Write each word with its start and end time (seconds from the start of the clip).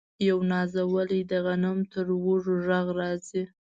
یو 0.29 0.37
نازولی 0.51 1.21
د 1.31 1.33
غنم 1.45 1.77
تر 1.93 2.05
وږو 2.23 2.35
ږغ 2.65 2.85
راځي 2.99 3.43